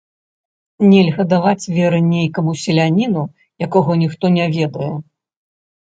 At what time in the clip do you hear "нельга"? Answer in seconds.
0.93-1.25